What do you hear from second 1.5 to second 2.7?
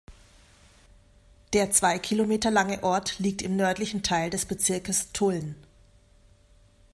Der zwei Kilometer